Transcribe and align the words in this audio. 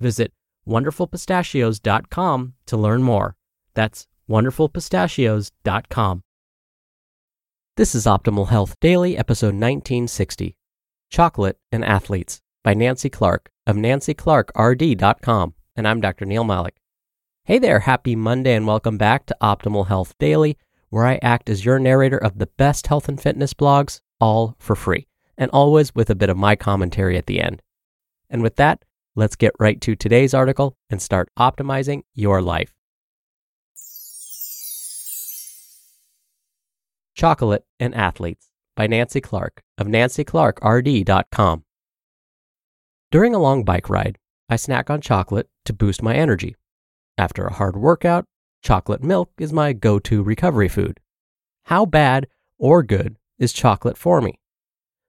Visit 0.00 0.32
wonderfulpistachios.com 0.66 2.54
to 2.66 2.76
learn 2.76 3.02
more. 3.02 3.36
That's 3.74 4.06
wonderfulpistachios.com. 4.28 6.22
This 7.76 7.94
is 7.94 8.06
Optimal 8.06 8.48
Health 8.48 8.76
Daily, 8.80 9.16
episode 9.16 9.54
1960 9.54 10.56
Chocolate 11.10 11.58
and 11.72 11.84
Athletes 11.84 12.42
by 12.62 12.74
Nancy 12.74 13.08
Clark 13.08 13.50
of 13.66 13.76
nancyclarkrd.com. 13.76 15.54
And 15.76 15.88
I'm 15.88 16.00
Dr. 16.00 16.24
Neal 16.26 16.44
Malik. 16.44 16.76
Hey 17.44 17.58
there, 17.58 17.80
happy 17.80 18.14
Monday, 18.14 18.54
and 18.54 18.66
welcome 18.66 18.98
back 18.98 19.26
to 19.26 19.36
Optimal 19.40 19.86
Health 19.86 20.14
Daily, 20.18 20.58
where 20.90 21.06
I 21.06 21.18
act 21.22 21.48
as 21.48 21.64
your 21.64 21.78
narrator 21.78 22.18
of 22.18 22.38
the 22.38 22.48
best 22.58 22.88
health 22.88 23.08
and 23.08 23.20
fitness 23.20 23.54
blogs, 23.54 24.00
all 24.20 24.54
for 24.58 24.74
free, 24.74 25.06
and 25.38 25.50
always 25.50 25.94
with 25.94 26.10
a 26.10 26.14
bit 26.14 26.28
of 26.28 26.36
my 26.36 26.56
commentary 26.56 27.16
at 27.16 27.26
the 27.26 27.40
end. 27.40 27.62
And 28.28 28.42
with 28.42 28.56
that, 28.56 28.84
let's 29.18 29.34
get 29.34 29.52
right 29.58 29.80
to 29.80 29.96
today's 29.96 30.32
article 30.32 30.76
and 30.88 31.02
start 31.02 31.28
optimizing 31.36 32.02
your 32.14 32.40
life. 32.40 32.72
Chocolate 37.16 37.64
and 37.80 37.96
Athletes 37.96 38.46
by 38.76 38.86
Nancy 38.86 39.20
Clark 39.20 39.60
of 39.76 39.88
nancyclarkrd.com. 39.88 41.64
During 43.10 43.34
a 43.34 43.40
long 43.40 43.64
bike 43.64 43.90
ride, 43.90 44.18
I 44.48 44.54
snack 44.54 44.88
on 44.88 45.00
chocolate 45.00 45.48
to 45.64 45.72
boost 45.72 46.00
my 46.00 46.14
energy. 46.14 46.54
After 47.18 47.44
a 47.44 47.54
hard 47.54 47.76
workout, 47.76 48.24
chocolate 48.62 49.02
milk 49.02 49.32
is 49.36 49.52
my 49.52 49.72
go 49.72 49.98
to 49.98 50.22
recovery 50.22 50.68
food. 50.68 51.00
How 51.64 51.86
bad 51.86 52.28
or 52.56 52.84
good 52.84 53.16
is 53.36 53.52
chocolate 53.52 53.98
for 53.98 54.20
me? 54.20 54.38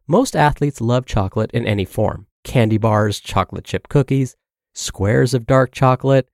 Most 0.07 0.35
athletes 0.35 0.81
love 0.81 1.05
chocolate 1.05 1.51
in 1.51 1.67
any 1.67 1.85
form 1.85 2.25
candy 2.43 2.77
bars, 2.77 3.19
chocolate 3.19 3.65
chip 3.65 3.87
cookies, 3.89 4.35
squares 4.73 5.33
of 5.33 5.45
dark 5.45 5.71
chocolate. 5.71 6.29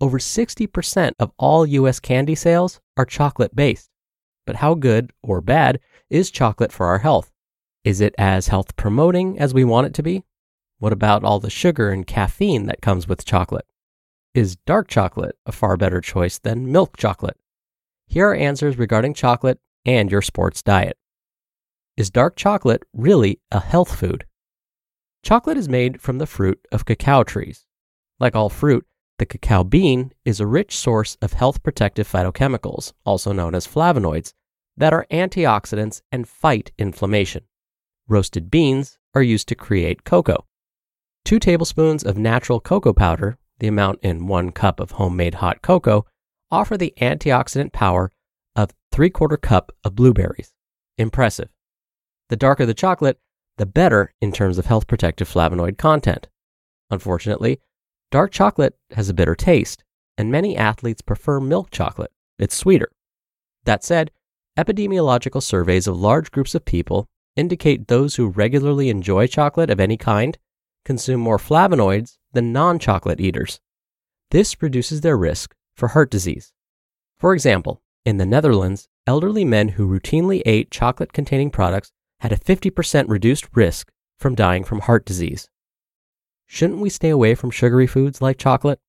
Over 0.00 0.18
60% 0.18 1.12
of 1.18 1.32
all 1.38 1.66
US 1.66 2.00
candy 2.00 2.34
sales 2.34 2.80
are 2.96 3.04
chocolate 3.04 3.54
based. 3.54 3.90
But 4.46 4.56
how 4.56 4.74
good 4.74 5.12
or 5.22 5.40
bad 5.40 5.80
is 6.08 6.30
chocolate 6.30 6.72
for 6.72 6.86
our 6.86 6.98
health? 6.98 7.30
Is 7.84 8.00
it 8.00 8.14
as 8.18 8.48
health 8.48 8.76
promoting 8.76 9.38
as 9.38 9.54
we 9.54 9.64
want 9.64 9.86
it 9.86 9.94
to 9.94 10.02
be? 10.02 10.24
What 10.78 10.92
about 10.92 11.24
all 11.24 11.40
the 11.40 11.50
sugar 11.50 11.90
and 11.90 12.06
caffeine 12.06 12.66
that 12.66 12.80
comes 12.80 13.06
with 13.06 13.24
chocolate? 13.24 13.66
Is 14.34 14.56
dark 14.56 14.88
chocolate 14.88 15.36
a 15.44 15.52
far 15.52 15.76
better 15.76 16.00
choice 16.00 16.38
than 16.38 16.72
milk 16.72 16.96
chocolate? 16.96 17.36
Here 18.06 18.28
are 18.28 18.34
answers 18.34 18.78
regarding 18.78 19.14
chocolate 19.14 19.60
and 19.84 20.10
your 20.10 20.22
sports 20.22 20.62
diet. 20.62 20.96
Is 21.96 22.10
dark 22.10 22.36
chocolate 22.36 22.82
really 22.94 23.40
a 23.50 23.60
health 23.60 23.94
food? 23.94 24.24
Chocolate 25.22 25.56
is 25.56 25.68
made 25.68 26.00
from 26.00 26.18
the 26.18 26.26
fruit 26.26 26.66
of 26.72 26.84
cacao 26.84 27.22
trees. 27.22 27.66
Like 28.18 28.34
all 28.34 28.48
fruit, 28.48 28.86
the 29.18 29.26
cacao 29.26 29.64
bean 29.64 30.12
is 30.24 30.40
a 30.40 30.46
rich 30.46 30.76
source 30.76 31.16
of 31.20 31.34
health 31.34 31.62
protective 31.62 32.08
phytochemicals, 32.08 32.92
also 33.04 33.32
known 33.32 33.54
as 33.54 33.66
flavonoids, 33.66 34.32
that 34.76 34.92
are 34.92 35.06
antioxidants 35.10 36.00
and 36.10 36.28
fight 36.28 36.72
inflammation. 36.78 37.44
Roasted 38.08 38.50
beans 38.50 38.98
are 39.14 39.22
used 39.22 39.48
to 39.48 39.54
create 39.54 40.04
cocoa. 40.04 40.46
Two 41.24 41.38
tablespoons 41.38 42.02
of 42.02 42.16
natural 42.16 42.60
cocoa 42.60 42.92
powder 42.92 43.38
the 43.60 43.68
amount 43.68 44.00
in 44.02 44.26
one 44.26 44.50
cup 44.50 44.80
of 44.80 44.92
homemade 44.92 45.36
hot 45.36 45.62
cocoa, 45.62 46.04
offer 46.50 46.76
the 46.76 46.92
antioxidant 47.00 47.72
power 47.72 48.10
of 48.56 48.74
three 48.90 49.10
quarter 49.10 49.36
cup 49.36 49.70
of 49.84 49.94
blueberries. 49.94 50.52
Impressive. 50.98 51.48
The 52.30 52.36
darker 52.36 52.66
the 52.66 52.74
chocolate, 52.74 53.20
the 53.60 53.66
better 53.66 54.10
in 54.22 54.32
terms 54.32 54.56
of 54.56 54.64
health 54.64 54.86
protective 54.86 55.28
flavonoid 55.28 55.76
content. 55.76 56.28
Unfortunately, 56.90 57.60
dark 58.10 58.32
chocolate 58.32 58.74
has 58.92 59.10
a 59.10 59.14
bitter 59.14 59.34
taste, 59.34 59.84
and 60.16 60.32
many 60.32 60.56
athletes 60.56 61.02
prefer 61.02 61.38
milk 61.38 61.70
chocolate. 61.70 62.10
It's 62.38 62.56
sweeter. 62.56 62.90
That 63.64 63.84
said, 63.84 64.12
epidemiological 64.58 65.42
surveys 65.42 65.86
of 65.86 66.00
large 66.00 66.30
groups 66.30 66.54
of 66.54 66.64
people 66.64 67.06
indicate 67.36 67.88
those 67.88 68.14
who 68.14 68.28
regularly 68.28 68.88
enjoy 68.88 69.26
chocolate 69.26 69.68
of 69.68 69.78
any 69.78 69.98
kind 69.98 70.38
consume 70.86 71.20
more 71.20 71.36
flavonoids 71.36 72.16
than 72.32 72.54
non 72.54 72.78
chocolate 72.78 73.20
eaters. 73.20 73.60
This 74.30 74.62
reduces 74.62 75.02
their 75.02 75.18
risk 75.18 75.54
for 75.76 75.88
heart 75.88 76.10
disease. 76.10 76.54
For 77.18 77.34
example, 77.34 77.82
in 78.06 78.16
the 78.16 78.24
Netherlands, 78.24 78.88
elderly 79.06 79.44
men 79.44 79.68
who 79.68 79.86
routinely 79.86 80.40
ate 80.46 80.70
chocolate 80.70 81.12
containing 81.12 81.50
products 81.50 81.92
had 82.20 82.32
a 82.32 82.38
50% 82.38 83.08
reduced 83.08 83.48
risk 83.54 83.90
from 84.18 84.34
dying 84.34 84.64
from 84.64 84.80
heart 84.80 85.04
disease. 85.04 85.48
Shouldn't 86.46 86.80
we 86.80 86.90
stay 86.90 87.10
away 87.10 87.34
from 87.34 87.50
sugary 87.50 87.86
foods 87.86 88.20
like 88.20 88.38
chocolate? 88.38 88.80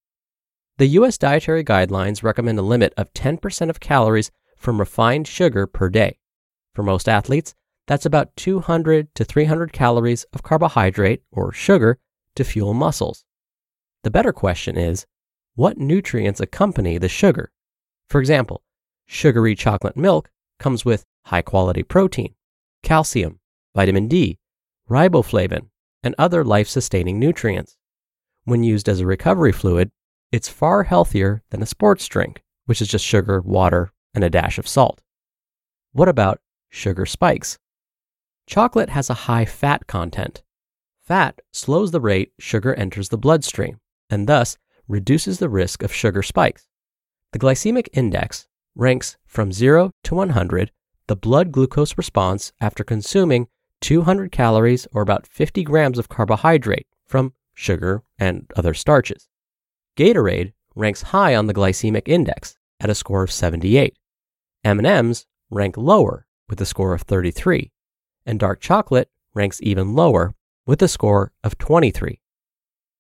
The 0.78 0.88
US 0.88 1.18
dietary 1.18 1.64
guidelines 1.64 2.24
recommend 2.24 2.60
a 2.60 2.64
limit 2.64 2.94
of 2.98 3.14
10% 3.14 3.70
of 3.70 3.80
calories 3.80 4.32
from 4.58 4.80
refined 4.80 5.28
sugar 5.28 5.68
per 5.68 5.90
day. 5.90 6.18
For 6.74 6.84
most 6.84 7.08
athletes, 7.08 7.54
that's 7.88 8.06
about 8.06 8.36
200 8.36 9.14
to 9.16 9.24
300 9.24 9.74
calories 9.74 10.24
of 10.34 10.44
carbohydrate 10.44 11.24
or 11.32 11.52
sugar 11.52 12.00
to 12.36 12.44
fuel 12.44 12.74
muscles. 12.74 13.26
The 14.04 14.12
better 14.12 14.34
question 14.34 14.78
is 14.78 15.06
what 15.56 15.78
nutrients 15.78 16.40
accompany 16.40 16.98
the 16.98 17.10
sugar? 17.10 17.52
For 18.10 18.20
example, 18.20 18.64
sugary 19.06 19.56
chocolate 19.56 19.98
milk 19.98 20.32
comes 20.60 20.86
with 20.86 21.06
high 21.26 21.42
quality 21.42 21.84
protein, 21.84 22.34
calcium, 22.84 23.40
vitamin 23.76 24.08
D, 24.08 24.40
riboflavin, 24.90 25.70
and 26.04 26.16
other 26.18 26.44
life 26.44 26.68
sustaining 26.68 27.20
nutrients. 27.20 27.78
When 28.44 28.64
used 28.64 28.90
as 28.90 29.00
a 29.00 29.06
recovery 29.06 29.52
fluid, 29.52 29.92
it's 30.32 30.50
far 30.50 30.84
healthier 30.84 31.44
than 31.50 31.62
a 31.62 31.66
sports 31.66 32.08
drink, 32.08 32.42
which 32.66 32.82
is 32.82 32.88
just 32.88 33.06
sugar, 33.06 33.42
water, 33.42 33.92
and 34.14 34.24
a 34.24 34.30
dash 34.30 34.58
of 34.58 34.68
salt. 34.68 35.02
What 35.94 36.10
about 36.10 36.40
sugar 36.70 37.06
spikes? 37.06 37.60
Chocolate 38.48 38.90
has 38.90 39.10
a 39.10 39.26
high 39.26 39.46
fat 39.46 39.88
content. 39.88 40.44
Fat 41.02 41.40
slows 41.52 41.92
the 41.92 42.02
rate 42.02 42.32
sugar 42.40 42.74
enters 42.74 43.10
the 43.10 43.18
bloodstream 43.18 43.80
and 44.10 44.28
thus 44.28 44.58
reduces 44.88 45.40
the 45.40 45.50
risk 45.50 45.84
of 45.84 45.94
sugar 45.94 46.24
spikes. 46.24 46.68
The 47.32 47.40
glycemic 47.40 47.88
index 47.94 48.48
ranks 48.76 49.18
from 49.26 49.52
0 49.52 49.92
to 50.04 50.16
100 50.16 50.72
the 51.12 51.16
blood 51.18 51.52
glucose 51.52 51.98
response 51.98 52.54
after 52.62 52.86
consuming 52.86 53.46
200 53.82 54.32
calories 54.32 54.88
or 54.94 55.02
about 55.02 55.28
50 55.28 55.62
grams 55.62 56.00
of 56.00 56.08
carbohydrate 56.08 56.88
from 57.06 57.34
sugar 57.54 58.02
and 58.18 58.50
other 58.56 58.74
starches. 58.74 59.28
Gatorade 59.98 60.54
ranks 60.74 61.02
high 61.02 61.36
on 61.36 61.48
the 61.48 61.54
glycemic 61.54 62.04
index 62.06 62.56
at 62.80 62.90
a 62.90 62.96
score 62.96 63.24
of 63.24 63.30
78. 63.30 63.98
M&Ms 64.64 65.26
rank 65.50 65.76
lower 65.76 66.26
with 66.48 66.62
a 66.62 66.66
score 66.66 66.94
of 66.94 67.02
33, 67.02 67.74
and 68.26 68.40
dark 68.40 68.62
chocolate 68.62 69.10
ranks 69.34 69.60
even 69.62 69.94
lower 69.94 70.34
with 70.66 70.82
a 70.82 70.88
score 70.88 71.34
of 71.44 71.58
23. 71.58 72.22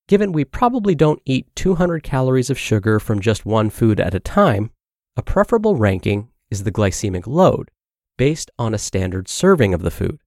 Given 0.10 0.34
we 0.34 0.44
probably 0.44 0.96
don't 0.96 1.22
eat 1.24 1.48
200 1.56 2.04
calories 2.04 2.50
of 2.50 2.60
sugar 2.60 3.00
from 3.00 3.22
just 3.22 3.46
one 3.46 3.70
food 3.70 4.02
at 4.02 4.14
a 4.14 4.20
time, 4.20 4.72
a 5.16 5.22
preferable 5.22 5.78
ranking 5.78 6.28
is 6.50 6.66
the 6.66 6.74
glycemic 6.74 7.26
load 7.26 7.72
based 8.18 8.52
on 8.60 8.74
a 8.74 8.78
standard 8.78 9.28
serving 9.28 9.74
of 9.74 9.82
the 9.82 9.92
food. 9.92 10.20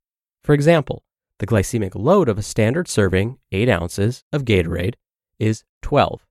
For 0.43 0.53
example, 0.53 1.05
the 1.39 1.47
glycemic 1.47 1.95
load 1.95 2.29
of 2.29 2.39
a 2.39 2.43
standard 2.43 2.89
serving, 2.89 3.39
8 3.53 3.69
ounces, 3.69 4.25
of 4.33 4.45
Gatorade 4.45 4.95
is 5.39 5.65
12. 5.83 6.27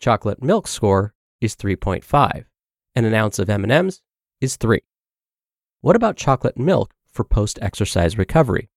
Chocolate 0.00 0.42
milk 0.42 0.66
score 0.66 1.14
is 1.40 1.56
3.5, 1.56 2.44
and 2.94 3.06
an 3.06 3.14
ounce 3.14 3.38
of 3.38 3.50
M&Ms 3.50 4.00
is 4.40 4.56
3. 4.56 4.80
What 5.82 5.96
about 5.96 6.16
chocolate 6.16 6.58
milk 6.58 6.92
for 7.12 7.24
post-exercise 7.24 8.18
recovery? 8.18 8.70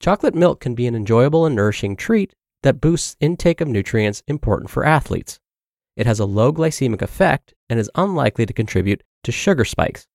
Chocolate 0.00 0.34
milk 0.34 0.60
can 0.60 0.74
be 0.74 0.86
an 0.86 0.94
enjoyable 0.94 1.46
and 1.46 1.56
nourishing 1.56 1.96
treat 1.96 2.34
that 2.62 2.80
boosts 2.80 3.16
intake 3.20 3.60
of 3.60 3.68
nutrients 3.68 4.22
important 4.26 4.70
for 4.70 4.84
athletes. 4.84 5.40
It 5.96 6.06
has 6.06 6.20
a 6.20 6.26
low 6.26 6.52
glycemic 6.52 7.00
effect 7.00 7.54
and 7.70 7.80
is 7.80 7.90
unlikely 7.94 8.44
to 8.46 8.52
contribute 8.52 9.02
to 9.24 9.32
sugar 9.32 9.64
spikes. 9.64 10.06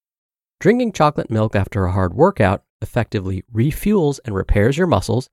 Drinking 0.62 0.92
chocolate 0.92 1.32
milk 1.32 1.56
after 1.56 1.86
a 1.86 1.92
hard 1.92 2.14
workout 2.14 2.62
effectively 2.84 3.44
refuels 3.52 4.20
and 4.24 4.36
repairs 4.36 4.78
your 4.78 4.86
muscles, 4.86 5.28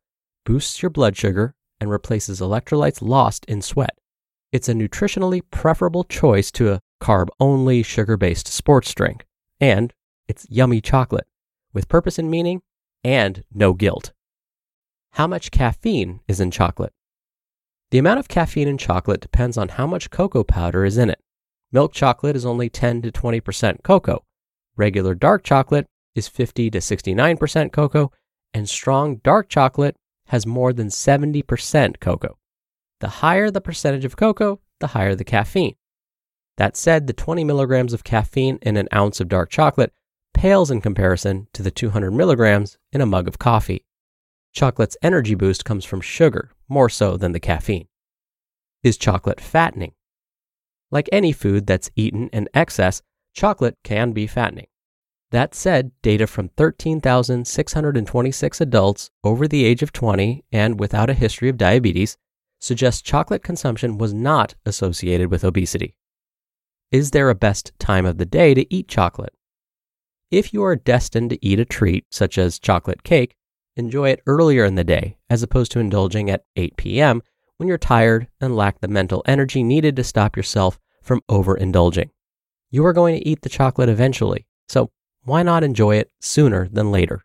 boosts 0.47 0.81
your 0.81 0.89
blood 0.89 1.19
sugar, 1.19 1.55
and 1.79 1.91
replaces 1.91 2.41
electrolytes 2.41 3.07
lost 3.07 3.45
in 3.45 3.61
sweat. 3.61 3.99
It's 4.53 4.71
a 4.71 4.73
nutritionally 4.73 5.43
preferable 5.51 6.05
choice 6.05 6.51
to 6.53 6.73
a 6.73 6.81
carb 7.03 7.29
only, 7.39 7.83
sugar 7.83 8.17
based 8.17 8.49
sports 8.49 8.95
drink. 8.95 9.27
And 9.61 9.93
it's 10.29 10.47
yummy 10.49 10.81
chocolate 10.81 11.27
with 11.75 11.91
purpose 11.91 12.19
and 12.19 12.31
meaning 12.31 12.63
and 13.05 13.45
no 13.53 13.75
guilt. 13.75 14.15
How 15.13 15.27
much 15.27 15.51
caffeine 15.51 16.21
is 16.27 16.41
in 16.41 16.51
chocolate? 16.51 16.95
The 17.91 17.99
amount 17.99 18.21
of 18.21 18.29
caffeine 18.29 18.67
in 18.67 18.79
chocolate 18.79 19.21
depends 19.21 19.59
on 19.59 19.69
how 19.69 19.87
much 19.87 20.09
cocoa 20.09 20.43
powder 20.43 20.87
is 20.87 20.97
in 20.97 21.11
it. 21.11 21.21
Milk 21.71 21.93
chocolate 21.93 22.35
is 22.35 22.47
only 22.47 22.71
10 22.71 23.03
to 23.03 23.13
20% 23.13 23.83
cocoa. 23.83 24.25
Regular 24.79 25.15
dark 25.15 25.43
chocolate 25.43 25.87
is 26.15 26.29
50 26.29 26.71
to 26.71 26.79
69% 26.79 27.73
cocoa, 27.73 28.13
and 28.55 28.69
strong 28.69 29.17
dark 29.17 29.49
chocolate 29.49 29.97
has 30.29 30.47
more 30.47 30.73
than 30.73 30.89
70% 30.89 32.01
cocoa. 32.01 32.39
The 33.01 33.09
higher 33.09 33.51
the 33.51 33.61
percentage 33.61 34.05
of 34.05 34.17
cocoa, 34.17 34.61
the 34.81 34.89
higher 34.89 35.15
the 35.15 35.25
caffeine. 35.25 35.75
That 36.57 36.77
said, 36.77 37.07
the 37.07 37.13
20 37.13 37.45
milligrams 37.45 37.93
of 37.93 38.05
caffeine 38.05 38.59
in 38.63 38.77
an 38.77 38.89
ounce 38.95 39.21
of 39.21 39.29
dark 39.29 39.51
chocolate 39.51 39.93
pales 40.33 40.71
in 40.71 40.81
comparison 40.81 41.49
to 41.53 41.63
the 41.63 41.71
200 41.71 42.13
milligrams 42.13 42.79
in 42.93 43.01
a 43.01 43.07
mug 43.07 43.27
of 43.27 43.39
coffee. 43.39 43.85
Chocolate's 44.53 44.97
energy 45.03 45.35
boost 45.35 45.65
comes 45.65 45.85
from 45.85 46.01
sugar 46.01 46.53
more 46.69 46.89
so 46.89 47.17
than 47.17 47.33
the 47.33 47.41
caffeine. 47.41 47.89
Is 48.85 48.97
chocolate 48.97 49.41
fattening? 49.41 49.93
Like 50.93 51.09
any 51.11 51.33
food 51.33 51.67
that's 51.67 51.91
eaten 51.97 52.29
in 52.29 52.49
excess, 52.55 53.03
chocolate 53.39 53.79
can 53.85 54.11
be 54.11 54.27
fattening. 54.27 54.67
That 55.31 55.55
said, 55.55 55.93
data 56.03 56.27
from 56.27 56.49
13,626 56.57 58.61
adults 58.61 59.11
over 59.23 59.47
the 59.47 59.65
age 59.65 59.81
of 59.81 59.93
20 59.93 60.45
and 60.51 60.81
without 60.81 61.09
a 61.09 61.15
history 61.15 61.49
of 61.49 61.57
diabetes 61.57 62.17
suggests 62.59 63.01
chocolate 63.01 63.45
consumption 63.45 63.97
was 63.97 64.13
not 64.13 64.57
associated 64.67 65.31
with 65.31 65.45
obesity. 65.45 65.95
Is 66.91 67.13
there 67.13 67.31
a 67.31 67.37
best 67.37 67.71
time 67.79 68.07
of 68.07 68.19
the 68.19 68.27
day 68.27 68.55
to 68.55 68.75
eat 68.75 68.89
chocolate? 68.89 69.35
If 70.33 70.53
you 70.53 70.65
are 70.65 70.75
destined 70.75 71.31
to 71.31 71.39
eat 71.41 71.61
a 71.61 71.65
treat, 71.65 72.07
such 72.11 72.39
as 72.39 72.59
chocolate 72.59 73.05
cake, 73.05 73.37
enjoy 73.77 74.09
it 74.09 74.21
earlier 74.27 74.65
in 74.65 74.75
the 74.75 74.83
day 74.83 75.17
as 75.31 75.45
opposed 75.45 75.71
to 75.73 75.79
indulging 75.79 76.29
at 76.29 76.43
8 76.57 76.77
p.m. 76.77 77.23
when 77.57 77.69
you're 77.69 77.79
tired 77.79 78.27
and 78.41 78.57
lack 78.57 78.81
the 78.81 78.89
mental 78.89 79.23
energy 79.27 79.63
needed 79.63 79.95
to 79.95 80.03
stop 80.03 80.37
yourself 80.37 80.81
from 81.03 81.23
overindulging. 81.31 82.11
You 82.71 82.85
are 82.85 82.93
going 82.93 83.19
to 83.19 83.27
eat 83.27 83.41
the 83.41 83.49
chocolate 83.49 83.89
eventually, 83.89 84.47
so 84.69 84.91
why 85.25 85.43
not 85.43 85.65
enjoy 85.65 85.97
it 85.97 86.11
sooner 86.21 86.69
than 86.69 86.91
later? 86.91 87.25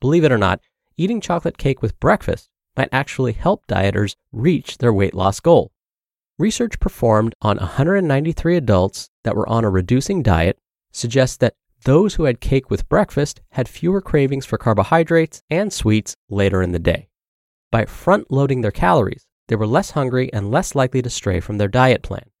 Believe 0.00 0.24
it 0.24 0.32
or 0.32 0.38
not, 0.38 0.60
eating 0.96 1.20
chocolate 1.20 1.58
cake 1.58 1.82
with 1.82 2.00
breakfast 2.00 2.48
might 2.74 2.88
actually 2.90 3.32
help 3.32 3.66
dieters 3.66 4.16
reach 4.32 4.78
their 4.78 4.92
weight 4.92 5.12
loss 5.14 5.40
goal. 5.40 5.72
Research 6.38 6.80
performed 6.80 7.34
on 7.42 7.58
193 7.58 8.56
adults 8.56 9.10
that 9.24 9.36
were 9.36 9.48
on 9.48 9.64
a 9.64 9.70
reducing 9.70 10.22
diet 10.22 10.58
suggests 10.90 11.36
that 11.36 11.54
those 11.84 12.14
who 12.14 12.24
had 12.24 12.40
cake 12.40 12.70
with 12.70 12.88
breakfast 12.88 13.42
had 13.50 13.68
fewer 13.68 14.00
cravings 14.00 14.46
for 14.46 14.56
carbohydrates 14.56 15.42
and 15.50 15.70
sweets 15.70 16.16
later 16.30 16.62
in 16.62 16.72
the 16.72 16.78
day. 16.78 17.08
By 17.70 17.84
front 17.84 18.30
loading 18.30 18.62
their 18.62 18.70
calories, 18.70 19.26
they 19.48 19.56
were 19.56 19.66
less 19.66 19.90
hungry 19.90 20.32
and 20.32 20.50
less 20.50 20.74
likely 20.74 21.02
to 21.02 21.10
stray 21.10 21.40
from 21.40 21.58
their 21.58 21.68
diet 21.68 22.02
plan. 22.02 22.31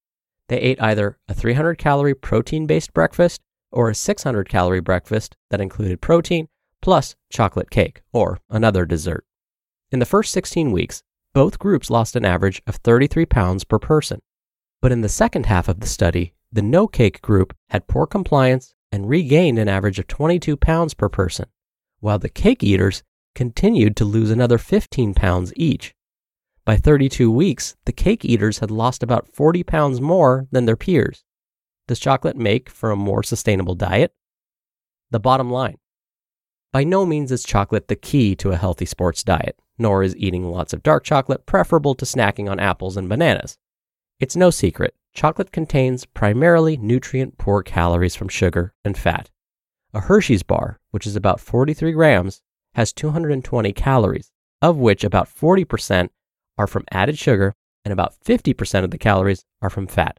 They 0.48 0.58
ate 0.58 0.82
either 0.82 1.18
a 1.28 1.34
300 1.34 1.78
calorie 1.78 2.14
protein 2.14 2.66
based 2.66 2.92
breakfast 2.92 3.40
or 3.70 3.88
a 3.88 3.94
600 3.94 4.48
calorie 4.48 4.80
breakfast 4.80 5.36
that 5.50 5.60
included 5.60 6.00
protein 6.00 6.48
plus 6.82 7.16
chocolate 7.30 7.70
cake 7.70 8.02
or 8.12 8.40
another 8.50 8.84
dessert. 8.84 9.24
In 9.90 9.98
the 9.98 10.06
first 10.06 10.32
16 10.32 10.72
weeks, 10.72 11.02
both 11.32 11.58
groups 11.58 11.88
lost 11.88 12.16
an 12.16 12.24
average 12.24 12.60
of 12.66 12.76
33 12.76 13.24
pounds 13.26 13.64
per 13.64 13.78
person. 13.78 14.20
But 14.82 14.92
in 14.92 15.00
the 15.00 15.08
second 15.08 15.46
half 15.46 15.68
of 15.68 15.80
the 15.80 15.86
study, 15.86 16.34
the 16.50 16.60
no 16.60 16.86
cake 16.86 17.22
group 17.22 17.56
had 17.70 17.86
poor 17.86 18.06
compliance 18.06 18.74
and 18.90 19.08
regained 19.08 19.58
an 19.58 19.68
average 19.68 19.98
of 19.98 20.06
22 20.06 20.56
pounds 20.56 20.92
per 20.92 21.08
person, 21.08 21.46
while 22.00 22.18
the 22.18 22.28
cake 22.28 22.62
eaters 22.62 23.02
continued 23.34 23.96
to 23.96 24.04
lose 24.04 24.30
another 24.30 24.58
15 24.58 25.14
pounds 25.14 25.52
each. 25.56 25.94
By 26.64 26.76
32 26.76 27.28
weeks, 27.28 27.74
the 27.86 27.92
cake 27.92 28.24
eaters 28.24 28.60
had 28.60 28.70
lost 28.70 29.02
about 29.02 29.26
40 29.26 29.64
pounds 29.64 30.00
more 30.00 30.46
than 30.52 30.64
their 30.64 30.76
peers. 30.76 31.24
Does 31.88 31.98
chocolate 31.98 32.36
make 32.36 32.70
for 32.70 32.92
a 32.92 32.96
more 32.96 33.24
sustainable 33.24 33.74
diet? 33.74 34.14
The 35.10 35.18
bottom 35.18 35.50
line 35.50 35.78
By 36.72 36.84
no 36.84 37.04
means 37.04 37.32
is 37.32 37.42
chocolate 37.42 37.88
the 37.88 37.96
key 37.96 38.36
to 38.36 38.52
a 38.52 38.56
healthy 38.56 38.86
sports 38.86 39.24
diet, 39.24 39.58
nor 39.76 40.04
is 40.04 40.16
eating 40.16 40.44
lots 40.44 40.72
of 40.72 40.84
dark 40.84 41.02
chocolate 41.02 41.46
preferable 41.46 41.96
to 41.96 42.04
snacking 42.04 42.48
on 42.48 42.60
apples 42.60 42.96
and 42.96 43.08
bananas. 43.08 43.58
It's 44.20 44.36
no 44.36 44.50
secret, 44.50 44.94
chocolate 45.12 45.50
contains 45.50 46.06
primarily 46.06 46.76
nutrient 46.76 47.38
poor 47.38 47.64
calories 47.64 48.14
from 48.14 48.28
sugar 48.28 48.72
and 48.84 48.96
fat. 48.96 49.30
A 49.92 50.00
Hershey's 50.00 50.44
bar, 50.44 50.78
which 50.92 51.08
is 51.08 51.16
about 51.16 51.40
43 51.40 51.90
grams, 51.90 52.40
has 52.76 52.92
220 52.92 53.72
calories, 53.72 54.30
of 54.62 54.76
which 54.76 55.02
about 55.02 55.28
40% 55.28 56.10
are 56.58 56.66
from 56.66 56.84
added 56.90 57.18
sugar 57.18 57.54
and 57.84 57.92
about 57.92 58.14
50% 58.24 58.84
of 58.84 58.90
the 58.90 58.98
calories 58.98 59.44
are 59.60 59.70
from 59.70 59.86
fat. 59.86 60.18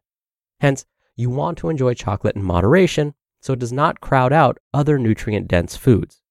Hence, 0.60 0.86
you 1.16 1.30
want 1.30 1.58
to 1.60 1.70
enjoy 1.70 1.94
chocolate 1.94 2.36
in 2.36 2.44
moderation 2.44 3.14
so 3.42 3.54
it 3.54 3.60
does 3.60 3.74
not 3.74 4.02
crowd 4.02 4.34
out 4.34 4.58
other 4.74 4.98
nutrient 4.98 5.48
dense 5.48 5.76
foods. 5.76 6.22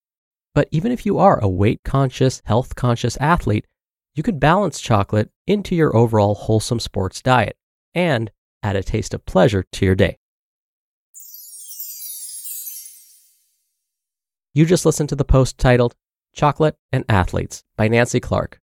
But 0.54 0.68
even 0.70 0.92
if 0.92 1.06
you 1.06 1.18
are 1.18 1.38
a 1.38 1.48
weight 1.48 1.80
conscious, 1.84 2.42
health 2.44 2.74
conscious 2.74 3.16
athlete, 3.18 3.66
you 4.14 4.22
could 4.22 4.40
balance 4.40 4.80
chocolate 4.80 5.30
into 5.46 5.74
your 5.74 5.94
overall 5.96 6.34
wholesome 6.34 6.80
sports 6.80 7.22
diet 7.22 7.56
and 7.94 8.30
add 8.62 8.76
a 8.76 8.82
taste 8.82 9.14
of 9.14 9.24
pleasure 9.24 9.64
to 9.72 9.84
your 9.84 9.94
day. 9.94 10.18
You 14.54 14.66
just 14.66 14.84
listened 14.84 15.08
to 15.08 15.16
the 15.16 15.24
post 15.24 15.56
titled 15.56 15.94
Chocolate 16.34 16.76
and 16.92 17.04
Athletes 17.08 17.64
by 17.76 17.88
Nancy 17.88 18.20
Clark 18.20 18.61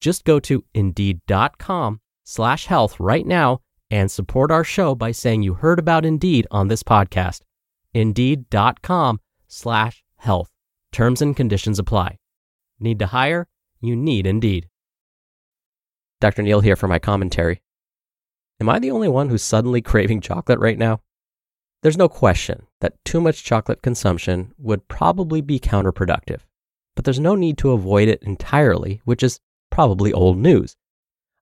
Just 0.00 0.24
go 0.24 0.40
to 0.40 0.64
indeed.com 0.74 2.00
slash 2.24 2.66
health 2.66 2.98
right 2.98 3.26
now 3.26 3.60
and 3.90 4.10
support 4.10 4.50
our 4.50 4.64
show 4.64 4.94
by 4.94 5.10
saying 5.10 5.42
you 5.42 5.54
heard 5.54 5.78
about 5.78 6.04
Indeed 6.04 6.46
on 6.50 6.68
this 6.68 6.82
podcast. 6.82 7.40
Indeed.com 7.92 9.20
slash 9.48 10.04
health. 10.16 10.50
Terms 10.92 11.20
and 11.20 11.36
conditions 11.36 11.78
apply. 11.78 12.18
Need 12.78 12.98
to 13.00 13.06
hire? 13.06 13.48
You 13.80 13.96
need 13.96 14.26
Indeed. 14.26 14.68
Dr. 16.20 16.42
Neal 16.42 16.60
here 16.60 16.76
for 16.76 16.88
my 16.88 16.98
commentary. 16.98 17.62
Am 18.60 18.68
I 18.68 18.78
the 18.78 18.90
only 18.90 19.08
one 19.08 19.28
who's 19.28 19.42
suddenly 19.42 19.80
craving 19.80 20.20
chocolate 20.20 20.58
right 20.58 20.78
now? 20.78 21.00
There's 21.82 21.96
no 21.96 22.08
question 22.08 22.66
that 22.80 23.02
too 23.04 23.20
much 23.20 23.42
chocolate 23.42 23.82
consumption 23.82 24.52
would 24.58 24.86
probably 24.86 25.40
be 25.40 25.58
counterproductive, 25.58 26.40
but 26.94 27.06
there's 27.06 27.18
no 27.18 27.34
need 27.34 27.56
to 27.58 27.70
avoid 27.70 28.08
it 28.08 28.22
entirely, 28.22 29.00
which 29.04 29.22
is 29.22 29.40
probably 29.70 30.12
old 30.12 30.38
news. 30.38 30.76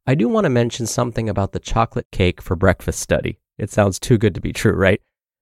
I 0.06 0.14
do 0.14 0.28
want 0.28 0.44
to 0.44 0.50
mention 0.50 0.86
something 0.86 1.28
about 1.28 1.52
the 1.52 1.58
chocolate 1.58 2.06
cake 2.12 2.40
for 2.40 2.56
breakfast 2.56 3.00
study. 3.00 3.40
It 3.58 3.70
sounds 3.70 3.98
too 3.98 4.16
good 4.16 4.34
to 4.34 4.40
be 4.40 4.52
true, 4.52 4.72
right? 4.72 5.00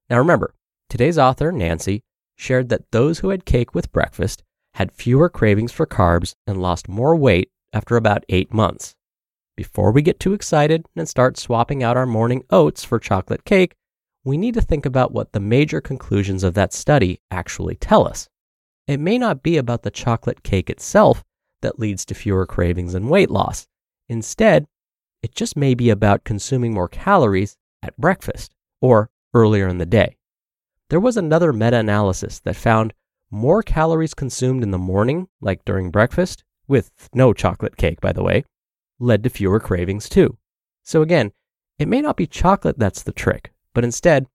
Now 0.09 0.19
remember, 0.19 0.55
today's 0.89 1.19
author, 1.19 1.53
Nancy, 1.53 2.03
shared 2.37 2.69
that 2.69 2.91
those 2.91 3.21
who 3.21 3.29
had 3.29 3.45
cake 3.45 3.75
with 3.75 3.93
breakfast 3.93 4.43
had 4.75 4.93
fewer 4.93 5.29
cravings 5.29 5.73
for 5.73 5.87
carbs 5.87 6.35
and 6.47 6.61
lost 6.61 6.89
more 6.89 7.17
weight 7.17 7.51
after 7.73 7.97
about 7.97 8.25
eight 8.29 8.53
months. 8.53 8.95
Before 9.57 9.91
we 9.91 10.03
get 10.03 10.21
too 10.21 10.35
excited 10.35 10.85
and 10.95 11.09
start 11.09 11.39
swapping 11.39 11.83
out 11.83 11.97
our 11.97 12.07
morning 12.07 12.45
oats 12.51 12.85
for 12.85 12.99
chocolate 12.99 13.45
cake, 13.45 13.75
we 14.25 14.37
need 14.37 14.55
to 14.55 14.61
think 14.61 14.85
about 14.85 15.13
what 15.13 15.33
the 15.33 15.41
major 15.41 15.81
conclusions 15.81 16.43
of 16.43 16.55
that 16.55 16.73
study 16.73 17.21
actually 17.31 17.77
tell 17.77 18.07
us. 18.07 18.29
It 18.87 19.01
may 19.01 19.17
not 19.17 19.43
be 19.43 19.57
about 19.57 19.83
the 19.83 19.91
chocolate 19.91 20.43
cake 20.43 20.69
itself 20.69 21.25
that 21.63 21.79
leads 21.79 22.05
to 22.07 22.15
fewer 22.15 22.47
cravings 22.47 22.95
and 22.95 23.11
weight 23.11 23.31
loss. 23.31 23.67
Instead, 24.09 24.67
it 25.23 25.35
just 25.35 25.57
may 25.57 25.75
be 25.75 25.91
about 25.91 26.25
consuming 26.25 26.75
more 26.75 26.89
calories 26.89 27.57
at 27.83 27.97
breakfast 27.97 28.55
or 28.81 29.11
earlier 29.35 29.67
in 29.69 29.79
the 29.79 29.87
day. 29.87 30.17
There 30.89 31.01
was 31.01 31.17
another 31.17 31.53
meta 31.53 31.79
analysis 31.79 32.39
that 32.41 32.57
found 32.57 32.95
more 33.31 33.63
calories 33.63 34.15
consumed 34.15 34.63
in 34.63 34.71
the 34.71 34.79
morning, 34.79 35.29
like 35.41 35.65
during 35.65 35.91
breakfast, 35.91 36.45
with 36.69 36.91
no 37.13 37.33
chocolate 37.33 37.77
cake, 37.77 38.01
by 38.01 38.13
the 38.13 38.23
way, 38.23 38.45
led 38.99 39.23
to 39.25 39.31
fewer 39.31 39.59
cravings 39.59 40.09
too. 40.09 40.37
So 40.83 41.03
again, 41.03 41.33
it 41.79 41.89
may 41.89 42.01
not 42.01 42.17
be 42.17 42.27
chocolate 42.27 42.79
that's 42.79 43.03
the 43.03 43.13
trick, 43.13 43.53
but 43.75 43.85
instead, 43.85 44.27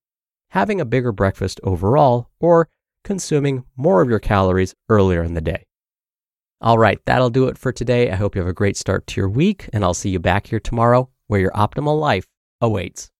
having 0.50 0.82
a 0.82 0.86
bigger 0.86 1.12
breakfast 1.12 1.60
overall 1.64 2.30
or 2.40 2.68
consuming 3.04 3.64
more 3.76 4.02
of 4.02 4.10
your 4.10 4.20
calories 4.20 4.76
earlier 4.90 5.24
in 5.24 5.34
the 5.34 5.42
day. 5.42 5.66
All 6.62 6.78
right, 6.78 7.00
that'll 7.06 7.30
do 7.30 7.48
it 7.48 7.58
for 7.58 7.72
today. 7.72 8.12
I 8.12 8.16
hope 8.16 8.36
you 8.36 8.42
have 8.42 8.50
a 8.50 8.54
great 8.54 8.78
start 8.78 9.08
to 9.08 9.22
your 9.22 9.30
week, 9.30 9.68
and 9.74 9.84
I'll 9.84 9.94
see 9.94 10.10
you 10.10 10.20
back 10.20 10.48
here 10.48 10.60
tomorrow 10.60 11.10
where 11.28 11.40
your 11.40 11.52
optimal 11.52 12.00
life 12.00 12.28
awaits. 12.62 13.11